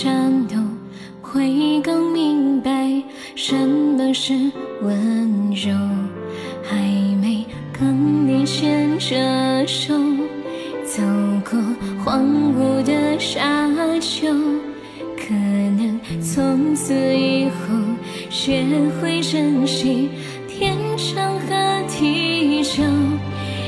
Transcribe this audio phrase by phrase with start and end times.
[0.00, 0.54] 颤抖
[1.20, 3.02] 会更明白
[3.34, 4.32] 什么是
[4.80, 5.76] 温柔
[6.62, 6.76] 还
[7.20, 9.92] 没跟你牵着手
[10.84, 11.02] 走
[11.50, 11.60] 过
[12.04, 12.24] 荒
[12.54, 14.28] 芜的沙丘
[15.16, 17.74] 可能从此以后
[18.30, 18.64] 学
[19.02, 20.10] 会珍惜
[20.46, 22.84] 天长和地久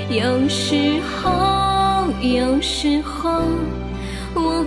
[0.09, 3.43] 有时候有时候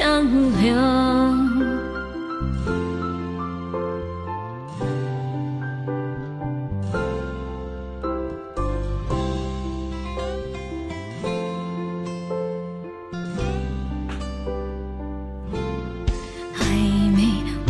[0.00, 0.24] 细水长
[0.62, 0.74] 流。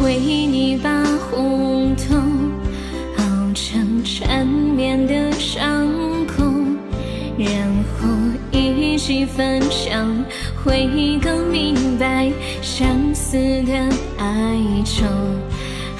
[0.02, 2.16] 为你把红豆
[3.18, 5.86] 熬成缠绵的伤
[6.26, 6.42] 口，
[7.38, 7.79] 让
[9.10, 10.24] 后一起分享，
[10.62, 12.30] 会更明白
[12.62, 13.72] 相思的
[14.18, 15.04] 哀愁。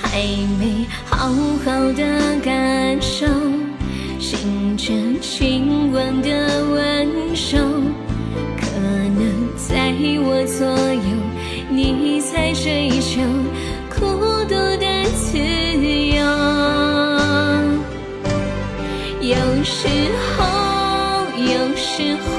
[0.01, 0.19] 还
[0.59, 1.29] 没好
[1.65, 2.05] 好的
[2.41, 3.27] 感受，
[4.21, 7.59] 醒着亲吻的温柔，
[8.57, 9.93] 可能在
[10.23, 11.11] 我左右，
[11.69, 13.21] 你在追求。
[13.93, 14.07] 孤
[14.45, 16.23] 独的自由，
[19.21, 19.89] 有时
[20.37, 20.47] 候，
[21.37, 22.39] 有时候，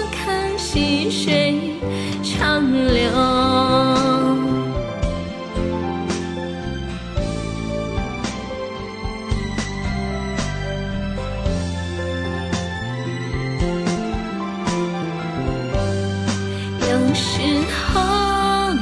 [0.23, 1.59] 看细水
[2.23, 3.03] 长流。
[16.87, 17.41] 有时
[17.93, 17.99] 候，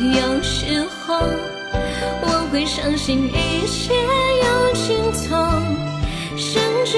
[0.02, 1.20] 有时候。
[2.22, 4.88] 我会相信一切有尽
[5.30, 5.36] 头，
[6.36, 6.98] 相聚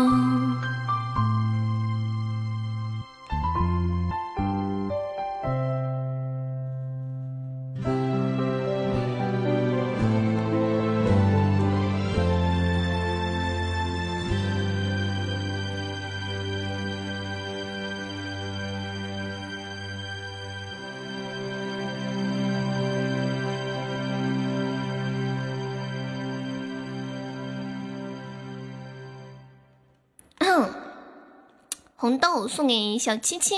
[32.01, 33.53] 红豆送给小七七，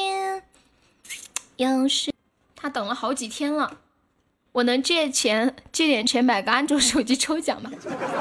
[1.56, 2.12] 要是
[2.58, 3.78] 他等了好几天了，
[4.52, 7.72] 我能借钱借点钱买个安卓手机抽奖吗？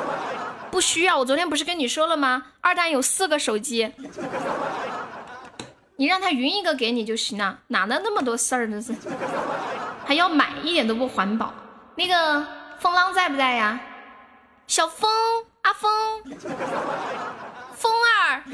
[0.70, 2.52] 不需要，我昨天不是跟你说了吗？
[2.61, 3.93] 二蛋有四个手机，
[5.97, 8.81] 你让他匀一个给你就行了，哪能那么多事儿呢？
[8.81, 8.94] 是
[10.06, 11.52] 还要买，一点都不环保。
[11.97, 12.47] 那个
[12.79, 13.81] 风浪在不在呀？
[14.69, 15.11] 小，风，
[17.75, 18.44] 风儿。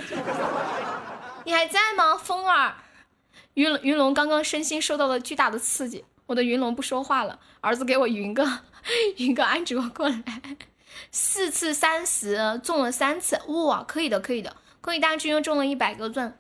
[1.45, 2.75] 你还在吗，风儿？
[3.55, 7.41] 云云龙刚刚身心受到了巨大的刺激，我的云龙不说话了。
[7.61, 8.47] 儿子给我云个
[9.17, 10.23] 云个安卓过来，
[11.11, 14.57] 四次三十中了三次，哇，可以的，可以的。
[14.81, 16.39] 恭喜大军又中了一百个钻，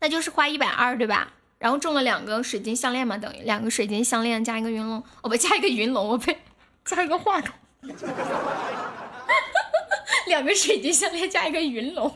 [0.00, 1.32] 那就是花一百二对吧？
[1.58, 6.36] 然后中了两个水晶项链嘛，等于两个水晶项链加一个云龙，哦不加一个云龙，我呸，
[6.84, 7.54] 加一个话筒，
[10.26, 12.12] 两个水晶项链加一个云龙。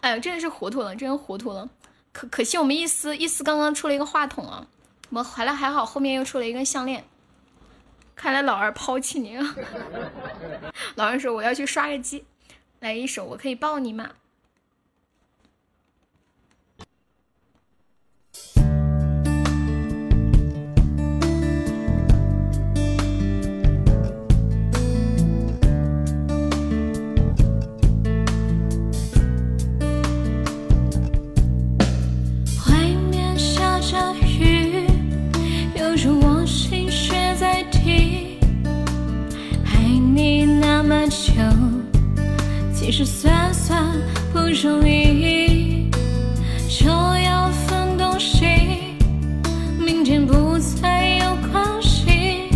[0.00, 1.68] 哎，真的是糊涂了，真糊涂了。
[2.12, 4.66] 可可惜我们一思一思刚刚出了一个话筒啊，
[5.10, 7.04] 我们回来还好，后面又出了一个项链。
[8.16, 9.54] 看来老二抛弃你了。
[10.96, 12.24] 老二说我要去刷个机，
[12.80, 14.10] 来一首我可以抱你吗？
[42.90, 43.94] 其实算算
[44.32, 45.90] 不容易
[46.70, 48.46] 就要分东西
[49.78, 52.48] 明天不再有关系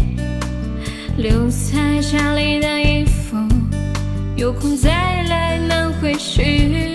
[1.19, 3.37] 留在家里的衣服
[4.35, 6.92] 有空再来拿回去。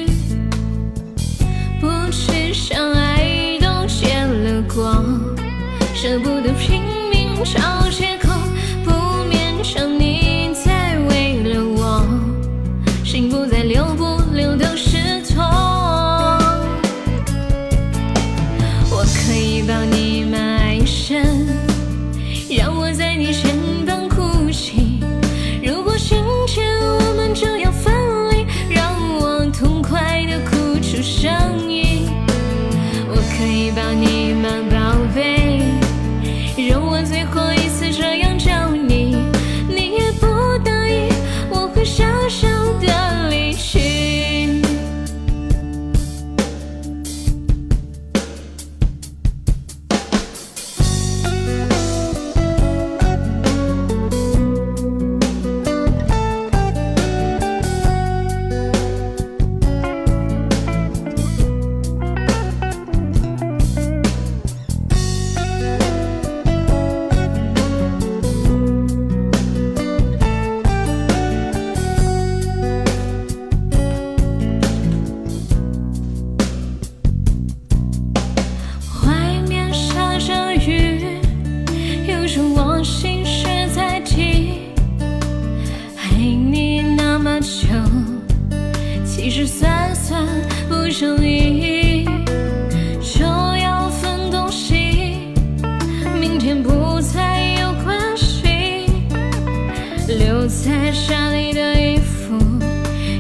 [100.64, 102.36] 脱下你的衣服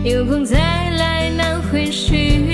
[0.03, 2.46] 有空再来拿回去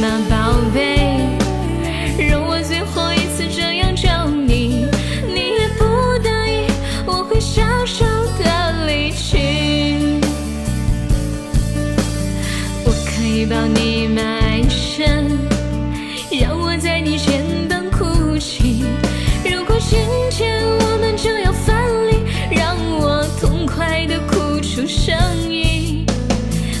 [0.00, 1.20] 妈，宝贝，
[2.30, 4.86] 容我最后一次这样叫你，
[5.28, 5.84] 你也不
[6.24, 6.66] 答应，
[7.04, 8.06] 我会笑笑
[8.38, 10.18] 的离去。
[12.82, 15.38] 我可以抱你满身，
[16.30, 18.82] 让我在你肩膀哭泣。
[19.44, 19.98] 如果今
[20.30, 21.76] 天我们就要分
[22.08, 25.14] 离，让我痛快的哭出声
[25.52, 26.06] 音，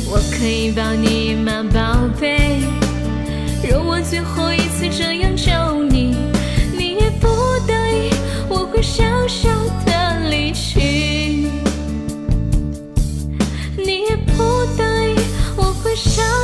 [0.08, 1.60] 我可以抱你满。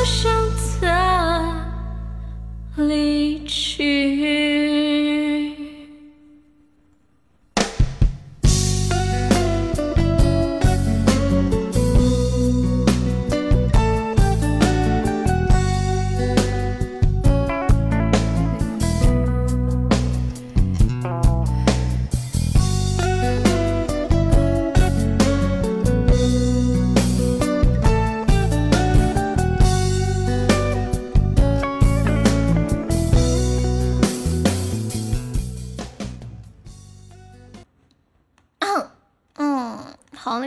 [0.06, 0.32] 想
[0.80, 0.88] 再
[2.76, 3.45] 离。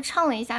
[0.09, 0.57] 唱了一下